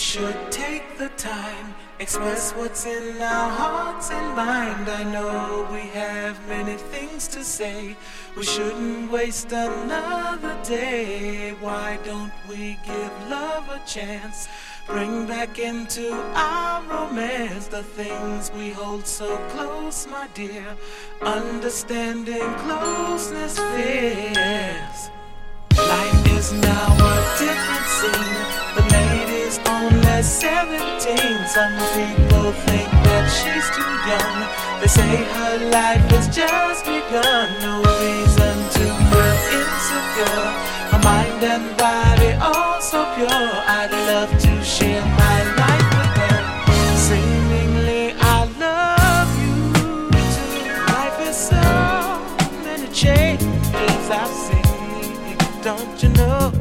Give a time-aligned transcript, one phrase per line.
[0.00, 4.88] should take the time, express what's in our hearts and mind.
[4.88, 7.94] I know we have many things to say.
[8.34, 11.50] We shouldn't waste another day.
[11.60, 14.48] Why don't we give love a chance?
[14.86, 20.64] Bring back into our romance the things we hold so close, my dear.
[21.20, 25.10] Understanding closeness fears.
[25.76, 28.40] Life is now a different scene.
[28.76, 29.09] The
[29.50, 31.46] lady's only 17.
[31.46, 34.80] Some people think that she's too young.
[34.80, 37.60] They say her life has just begun.
[37.60, 40.46] No reason to feel insecure.
[40.90, 43.28] Her mind and body all so pure.
[43.28, 46.38] I'd love to share my life with her.
[46.96, 49.72] Seemingly, I love you
[50.36, 50.70] too.
[50.92, 51.62] Life is so
[52.64, 55.62] many changes I've seen.
[55.62, 56.59] Don't you know?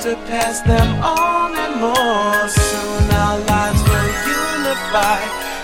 [0.00, 2.48] To pass them on and more.
[2.48, 4.10] Soon our lives will
[4.46, 5.18] unify,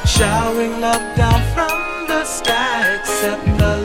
[0.05, 2.97] showering love down from the sky.
[2.97, 3.84] Accept the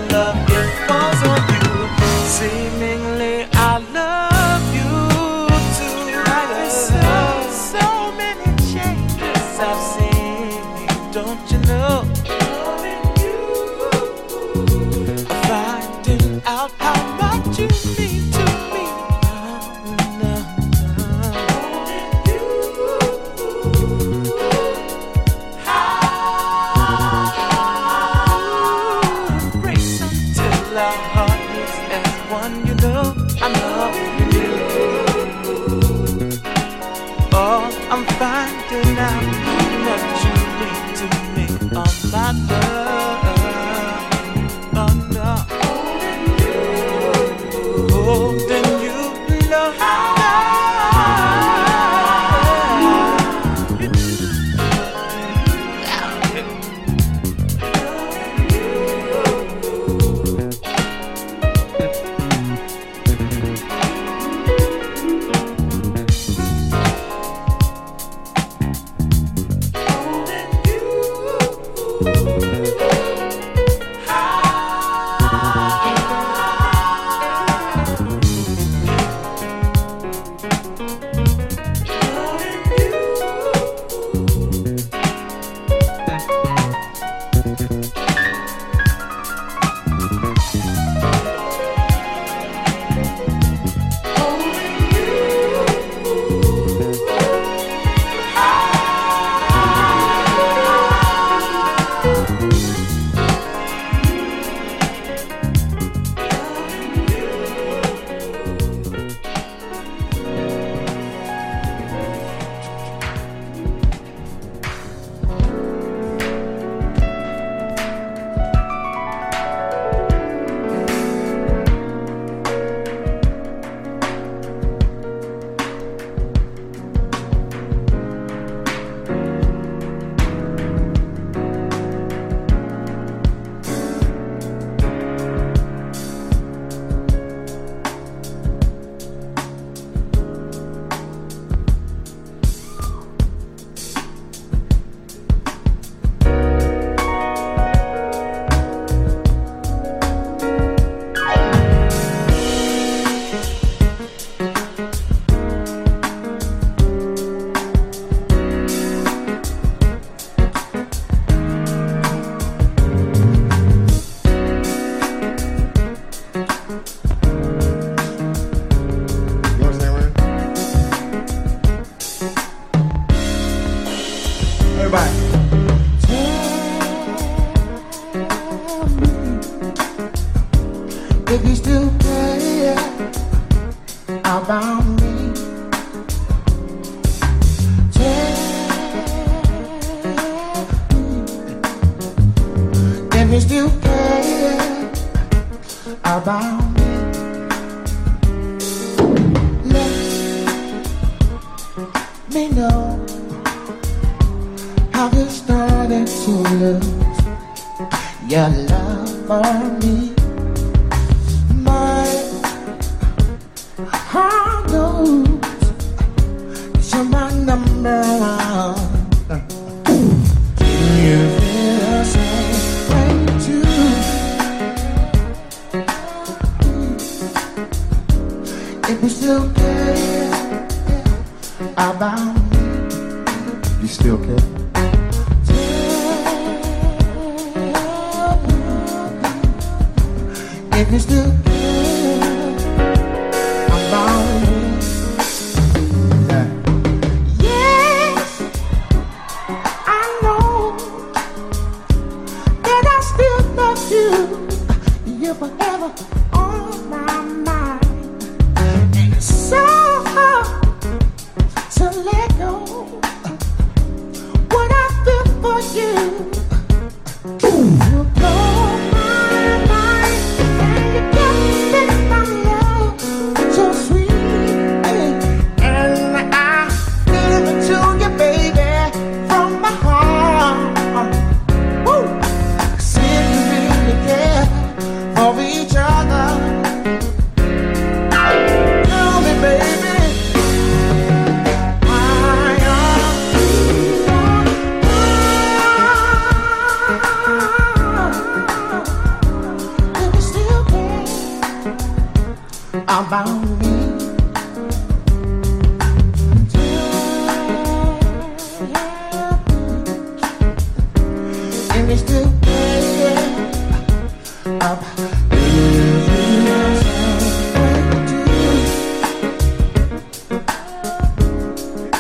[240.80, 241.59] If it's still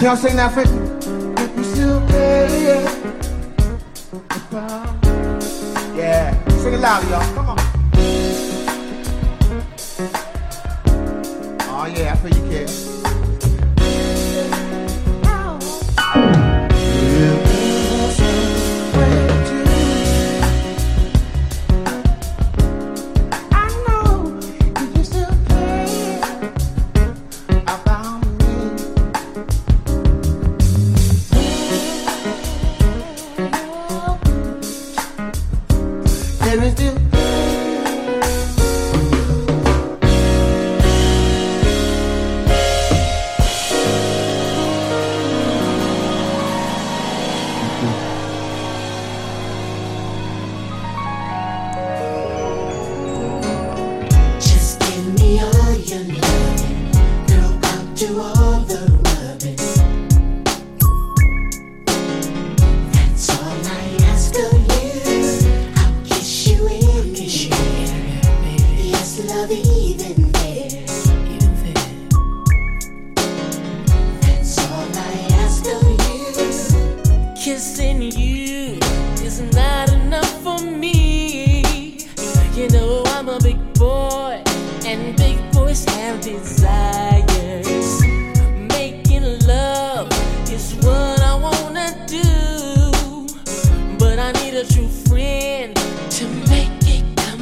[0.09, 2.49] Y'all sing that for If you still care.
[5.95, 6.47] Yeah.
[6.49, 7.35] Sing it loud, y'all.
[7.35, 7.59] Come on.
[11.69, 12.98] Oh, yeah, I feel you care.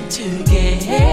[0.09, 1.06] So show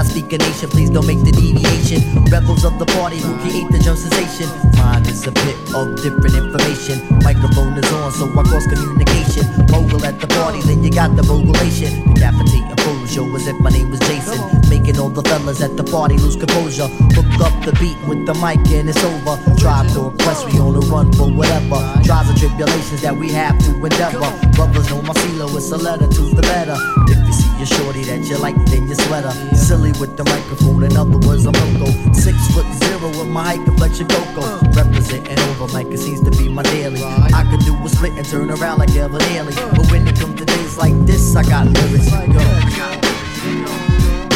[0.00, 2.24] I speak a nation, please don't make the deviation.
[2.32, 4.48] Rebels of the party who create the jump sensation.
[4.80, 7.04] Mine is a pit of different information.
[7.20, 9.44] Microphone is on, so I cross communication.
[9.68, 11.92] Mogul at the party, then you got the mogulation.
[12.16, 14.40] Decapitating fools, yo, as if my name was Jason.
[14.72, 16.88] Making all the fellas at the party lose composure.
[17.12, 19.36] Hook up the beat with the mic and it's over.
[19.60, 21.76] Drive to quest, we on the run for whatever.
[22.08, 24.32] Trials and tribulations that we have to endeavor.
[24.56, 26.76] Brothers on my silo, it's a letter to the better.
[27.12, 27.19] If
[27.60, 29.30] your shorty that you like then your sweater.
[29.54, 31.92] Silly with the microphone, in other words, I'm loco.
[32.14, 34.58] Six foot zero with my height complexion cocoa.
[34.72, 37.02] Representing over like it seems to be my daily.
[37.04, 39.52] I could do a split and turn around like Evan Daly.
[39.76, 42.44] But when it comes to days like this, I got lyrics to go.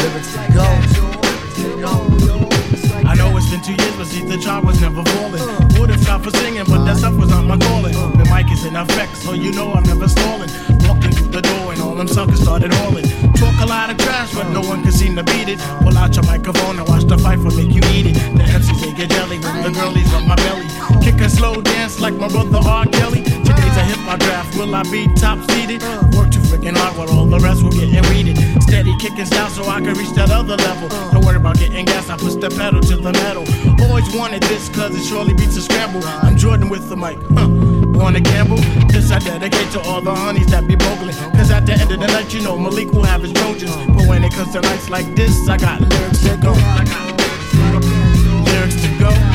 [0.01, 0.67] Lyrics to go.
[3.09, 5.41] I know it's been two years, but see the job was never falling.
[5.79, 7.93] Would have shot for singing, but that stuff was not my calling.
[7.93, 10.49] The mic is in effect, so you know I'm never stalling.
[10.85, 11.64] Walking through the door
[11.95, 13.05] all them suckers started hauling.
[13.39, 15.59] Talk a lot of trash, but no one could seem to beat it.
[15.81, 18.15] Pull out your microphone and watch the fight for make you eat it.
[18.35, 20.67] The Pepsi, make get jelly when the girlies on my belly.
[21.01, 22.85] Kick a slow dance like my brother R.
[22.85, 23.23] Kelly.
[23.23, 25.81] Today's a hip hop draft, will I be top seeded?
[26.15, 28.37] Work too freaking hard while all the rest will get weeded.
[28.63, 30.89] Steady kicking style so I can reach that other level.
[31.13, 33.45] Don't worry about getting gas, I push the pedal to the metal.
[33.87, 36.03] Always wanted this cause it surely beats a scramble.
[36.03, 37.17] I'm Jordan with the mic.
[37.37, 37.64] Huh
[37.95, 38.57] born to gamble.
[38.87, 41.15] This I dedicate to all the honeys that be bogling.
[41.37, 43.75] Cause at the end of the night, you know Malik will have his Trojans.
[43.87, 46.53] But when it comes to nights like this, I got lyrics to go.
[48.51, 49.34] Lyrics to go.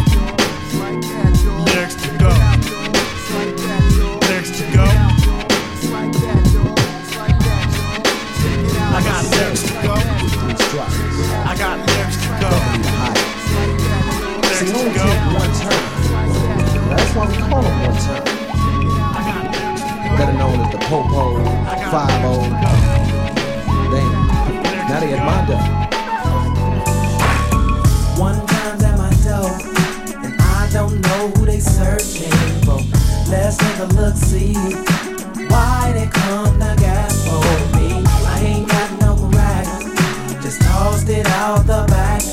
[20.91, 21.45] Popo,
[21.93, 22.41] Five O.
[23.93, 24.27] Damn,
[24.89, 25.39] now they at my.
[28.19, 29.53] One time at my door,
[30.25, 32.33] and I don't know who they searching
[32.65, 32.81] for.
[33.31, 34.55] Let's take a look, see
[35.47, 38.03] why they come to get for me.
[38.27, 42.30] I ain't got no rag, just tossed it out the back.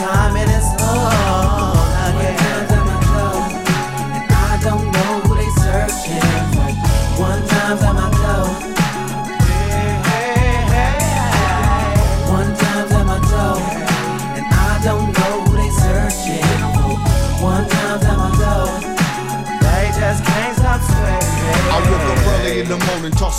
[0.00, 0.36] time.
[0.36, 0.59] It is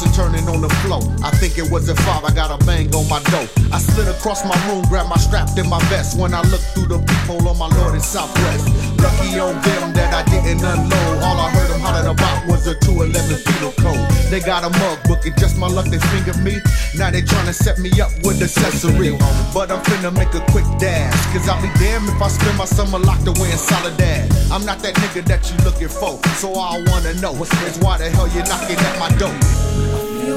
[0.04, 0.42] accessory.
[0.48, 0.62] On.
[0.62, 1.02] the flow.
[1.24, 3.48] I think it was at five, I got a bang on my dough.
[3.72, 6.18] I slid across my room, grabbed my strap, then my vest.
[6.18, 8.68] When I looked through the people on my Lord and Southwest,
[9.02, 11.16] lucky on them that I didn't unload.
[11.24, 14.02] All I heard them hollering about was a 211 penal code.
[14.30, 16.58] They got a mug book, and just my luck they fingered me.
[16.96, 19.18] Now they trying to set me up with accessory.
[19.54, 21.18] But I'm finna make a quick dash.
[21.34, 24.32] Cause I'll be damned if I spend my summer locked away in Soledad.
[24.52, 26.20] I'm not that nigga that you looking for.
[26.38, 29.91] So I wanna know is why the hell you knocking at my door.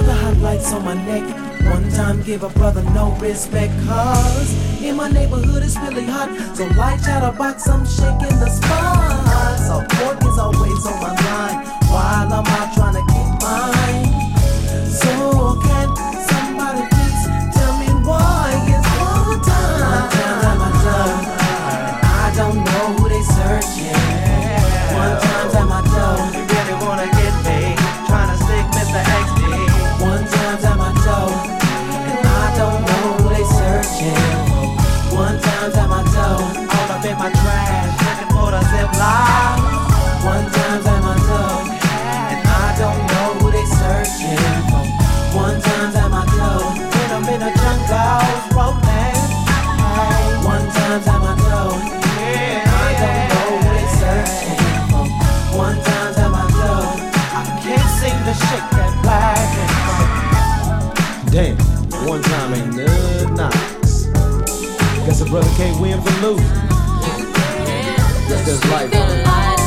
[0.04, 1.24] The hot lights on my neck.
[1.72, 3.72] One time give a brother no respect.
[3.86, 6.28] Cause in my neighborhood it's really hot.
[6.56, 9.58] So light out box, I'm shaking the spot.
[9.66, 11.68] So pork is always on my mind.
[11.88, 13.23] While I'm out trying to
[65.34, 66.46] brother can't win for losing.
[68.28, 69.63] That's just life.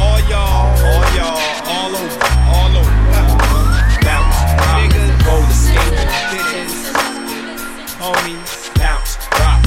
[0.00, 2.18] All y'all, all y'all, all over,
[2.52, 2.94] all over.
[4.04, 4.38] Bounce,
[4.76, 6.74] niggas, roller skating, bitches,
[7.98, 8.65] homies,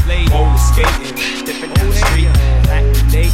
[0.10, 2.34] ladies, roller skating, dipping down the street.
[2.66, 2.84] Back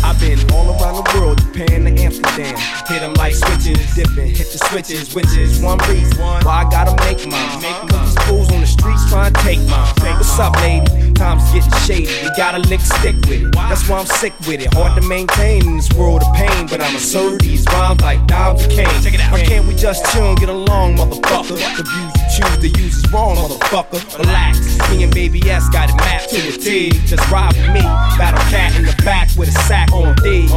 [0.04, 2.56] I've been all around the world, Japan to Amsterdam.
[2.88, 6.94] Hit 'em like switches, dipping, hit the switches, which is one reason why I gotta
[7.06, 7.62] make mine.
[7.62, 8.06] Make uh-huh.
[8.06, 9.94] these fools on the streets trying to take mine.
[10.20, 11.14] What's up, lady?
[11.14, 12.12] Time's getting shady.
[12.24, 13.52] You gotta lick stick with it.
[13.54, 14.74] That's why I'm sick with it.
[14.74, 15.08] Hard to uh-huh.
[15.08, 18.88] maintain in this world of pain, but I'ma serve these rhymes like dimes and cane.
[18.88, 19.20] It.
[19.32, 21.58] Why can't we just chill and get along, motherfucker?
[21.78, 24.20] The views you choose to use is wrong, motherfucker.
[24.20, 24.60] Relax.
[24.90, 27.82] Me and Baby S got it mapped to a Just ride with me.
[28.18, 30.48] Battlecat in the back with a sack on D.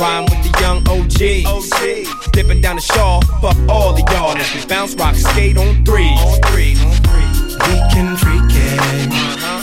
[0.00, 2.32] Rhyme with the young OG.
[2.32, 3.20] Dipping down the shawl.
[3.42, 4.32] Fuck all of y'all.
[4.32, 6.16] Let's we bounce, rock, skate on three.
[6.16, 6.76] On three.
[6.80, 9.12] We can freak it,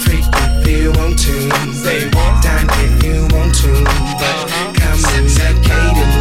[0.05, 1.33] freak if you want to.
[1.73, 2.43] Say what?
[2.43, 3.73] Dine if you want to,
[4.21, 4.45] but
[4.77, 6.11] come and sedate it.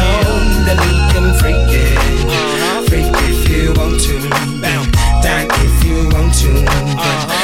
[0.00, 4.16] Know that we can freak it, freak if you want to.
[5.20, 6.64] Dine if you want to,
[6.96, 7.43] but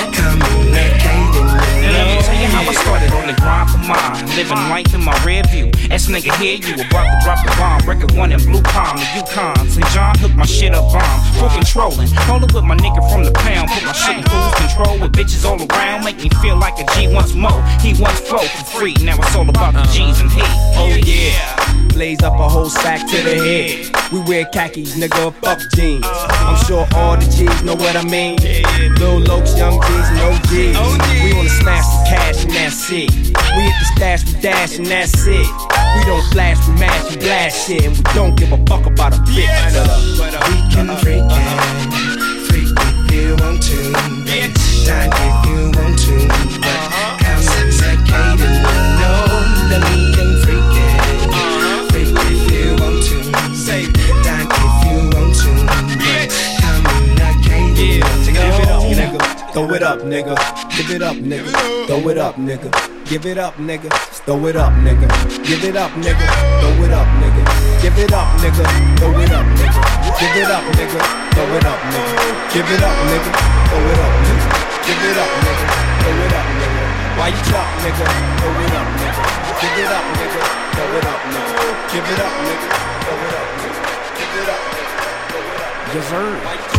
[3.37, 4.27] grind for mine.
[4.37, 5.71] Living right in my rear view.
[5.91, 7.81] S nigga, here you about to drop the bomb.
[7.89, 9.69] Record one in Blue Palm, the Yukon.
[9.69, 9.87] St.
[9.89, 11.21] John hooked my shit up bomb.
[11.39, 12.09] Full controlling.
[12.29, 13.69] Rolling with my nigga from the pound.
[13.71, 16.05] Put my shit in cruise control with bitches all around.
[16.05, 17.63] Make me feel like a G once more.
[17.81, 18.95] He once flow for free.
[19.03, 20.43] Now it's all about the G's and he.
[20.77, 21.90] Oh yeah.
[21.93, 24.13] Blaze up a whole sack to the head.
[24.13, 26.05] We wear khakis, nigga, fuck jeans.
[26.07, 28.37] I'm sure all the G's know what I mean.
[28.99, 31.25] Lil Lokes, young G's, and OGs.
[31.25, 33.11] We wanna smash the cash and that's it.
[33.57, 35.47] We hit the stash, we dash and that's it.
[35.97, 37.85] We don't flash, we mash, we blast shit.
[37.85, 39.47] And we don't give a fuck about a bitch.
[40.19, 43.93] But, uh, We can freak it, freak if you want to.
[44.87, 45.30] Dine
[59.61, 60.33] Throw it up, nigga.
[60.73, 61.53] Give it up, nigga.
[61.87, 62.73] Throw it up, nigga.
[63.05, 63.93] Give it up, nigga.
[64.25, 65.05] Throw it up, nigga.
[65.45, 66.25] Give it up, nigga.
[66.65, 67.45] Throw it up, nigga.
[67.85, 68.65] Give it up, nigga.
[68.97, 69.85] Throw it up, nigga.
[70.17, 70.97] Give it up, nigga.
[71.37, 72.09] Throw it up, nigga.
[72.57, 73.31] Give it up, nigga.
[73.69, 74.49] Throw it up, nigga.
[74.81, 75.67] Give it up, nigga.
[76.01, 76.85] Throw it up, nigga.
[77.21, 78.07] Why you drop, nigga?
[78.41, 79.23] Throw it up, nigga.
[79.61, 80.41] Give it up, nigga.
[80.73, 81.53] Throw it up, nigga.
[81.93, 82.69] Give it up, nigga.
[83.05, 83.81] Throw it up, nigga.
[84.17, 84.97] Give it up, nigga.
[85.29, 85.81] Throw it up.
[85.93, 86.70] Yes, sir.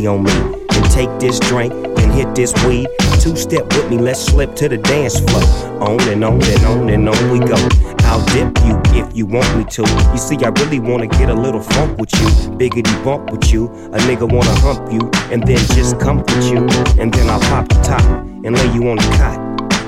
[0.00, 2.88] Easy on me and take this drink and hit this weed?
[3.20, 5.42] Two step with me, let's slip to the dance floor.
[5.82, 7.56] On and on and on and on we go.
[8.04, 9.82] I'll dip you if you want me to.
[9.82, 13.66] You see, I really wanna get a little funk with you, biggity bump with you.
[13.92, 16.66] A nigga wanna hump you and then just comfort you,
[17.00, 18.02] and then I'll pop the top
[18.44, 19.38] and lay you on the cot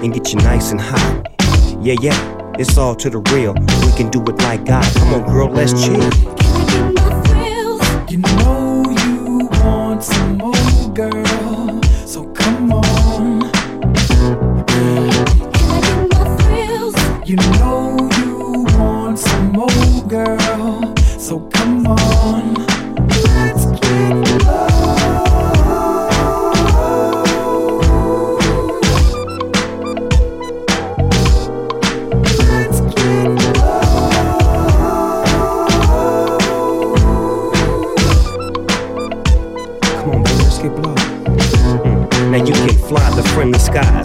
[0.03, 1.27] and get you nice and hot.
[1.81, 3.55] Yeah, yeah, it's all to the real.
[3.55, 4.85] We can do it like God.
[4.95, 7.22] Come on, girl, let's chill.
[11.11, 11.83] Girl.
[12.07, 13.51] So come on.
[17.25, 20.95] You know you want some more, girl.
[21.19, 22.62] So come on.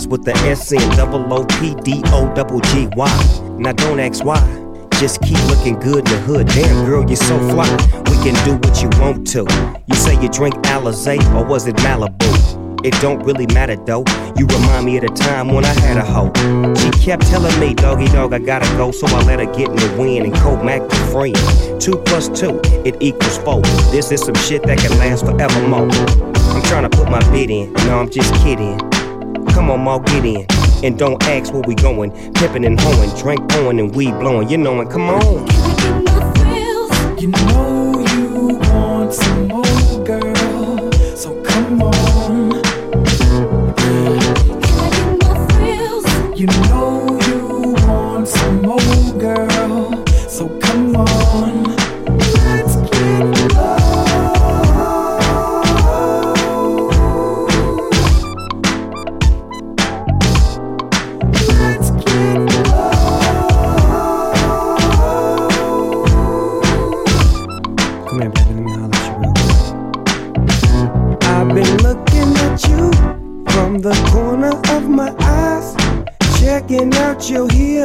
[0.09, 3.55] With the S N double O P D O double G Y.
[3.59, 4.39] Now don't ask why.
[4.99, 6.47] Just keep looking good in the hood.
[6.47, 7.69] Damn, girl, you're so fly.
[8.09, 9.45] We can do what you want to.
[9.85, 12.83] You say you drink Alizé or was it Malibu?
[12.83, 14.03] It don't really matter though.
[14.37, 16.31] You remind me of the time when I had a hoe.
[16.75, 19.75] She kept telling me, doggy dog, I gotta go, so I let her get in
[19.75, 21.81] the wind and co Mac the friend.
[21.81, 23.61] Two plus two, it equals four.
[23.91, 25.89] This is some shit that can last forevermore.
[26.55, 28.79] I'm trying to put my bid in, no, I'm just kidding.
[29.57, 30.45] Come on, Ma, get in.
[30.83, 32.11] And don't ask where we going.
[32.33, 34.47] Pippin' and hoeing, drink pouring and weed blowing.
[34.49, 35.47] You know it, come on.
[36.35, 40.91] Thrills, You know you want some more, girl.
[41.15, 42.61] So come on.
[45.49, 46.96] Thrills, You know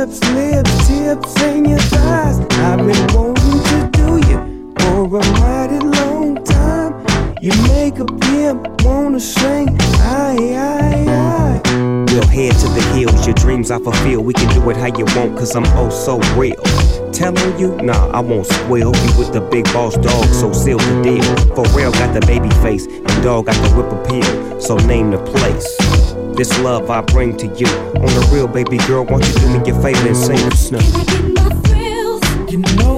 [0.06, 2.38] hips, lips, tips, and your thighs.
[2.38, 7.04] I've been wanting to do you for a mighty long time.
[7.40, 9.68] You make a pimp wanna sing,
[10.00, 11.60] aye, aye, aye.
[12.08, 14.22] We'll head to the hills, your dreams I fulfill.
[14.22, 16.62] We can do it how you want, cause I'm oh so real.
[17.12, 21.02] Telling you, nah, I won't spoil you with the big boss dog, so seal the
[21.02, 21.54] deal.
[21.54, 25.18] For real, got the baby face, and dog got the whip appeal, so name the
[25.18, 25.76] place.
[26.36, 27.66] This love I bring to you.
[27.66, 30.78] On the real, baby girl, won't you do me your favor and sing the snow?
[30.78, 32.91] I get my thrills, You know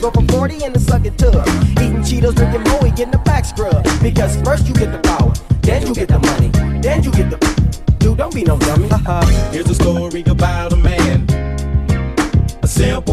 [0.00, 1.46] Go from 40 in the sucking tub.
[1.72, 3.82] Eating Cheetos, drinking Moët, getting the back scrub.
[4.00, 5.32] Because first you get the power,
[5.62, 7.38] then you get the money, then you get the.
[7.98, 8.88] Dude, don't be no dummy.
[9.50, 11.28] Here's a story about a man,
[12.62, 13.07] a simple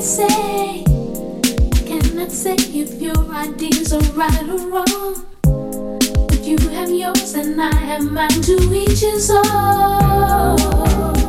[0.00, 0.82] say.
[0.82, 5.26] I cannot say if your ideas are right or wrong.
[6.28, 11.19] But you have yours and I have mine to each his own.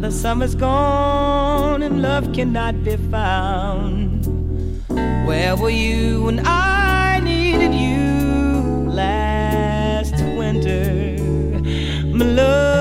[0.00, 4.24] The summer's gone and love cannot be found.
[5.26, 11.18] Where were you when I needed you last winter,
[12.14, 12.76] my love?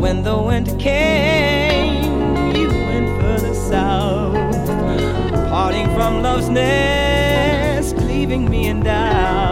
[0.00, 4.66] When the winter came, you went further south,
[5.50, 9.51] parting from love's nest, leaving me in doubt.